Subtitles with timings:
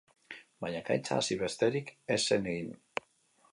[0.65, 2.75] Baina ekaitza hasi besterik ez zen egin.